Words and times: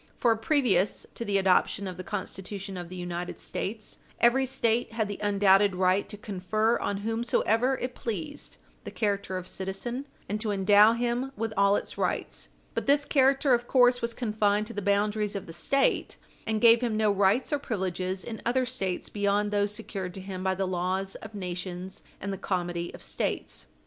For, 0.17 0.35
previous 0.35 1.05
to 1.13 1.23
the 1.23 1.37
adoption 1.37 1.87
of 1.87 1.95
the 1.95 2.03
Constitution 2.03 2.75
of 2.75 2.89
the 2.89 2.95
United 2.95 3.39
States, 3.39 3.99
every 4.19 4.47
State 4.47 4.93
had 4.93 5.07
the 5.07 5.19
undoubted 5.21 5.75
right 5.75 6.09
to 6.09 6.17
confer 6.17 6.79
on 6.79 6.97
whomsoever 7.05 7.77
it 7.77 7.93
pleased 7.93 8.57
the 8.83 8.89
character 8.89 9.37
of 9.37 9.47
citizen, 9.47 10.07
and 10.27 10.41
to 10.41 10.49
endow 10.49 10.93
him 10.93 11.31
with 11.37 11.53
all 11.55 11.75
its 11.75 11.99
rights. 11.99 12.47
But 12.73 12.87
this 12.87 13.05
character, 13.05 13.53
of 13.53 13.67
course, 13.67 14.01
was 14.01 14.15
confined 14.15 14.65
to 14.65 14.73
the 14.73 14.81
boundaries 14.81 15.35
of 15.35 15.45
the 15.45 15.53
State, 15.53 16.17
and 16.47 16.59
gave 16.59 16.81
him 16.81 16.97
no 16.97 17.11
rights 17.11 17.53
or 17.53 17.59
privileges 17.59 18.23
in 18.23 18.41
other 18.43 18.65
States 18.65 19.07
beyond 19.07 19.51
those 19.51 19.71
secured 19.71 20.15
to 20.15 20.21
him 20.21 20.43
by 20.43 20.55
the 20.55 20.65
laws 20.67 21.13
of 21.13 21.35
nations 21.35 22.01
and 22.19 22.33
the 22.33 22.39
comity 22.39 22.91
of 22.95 23.03
States. 23.03 23.67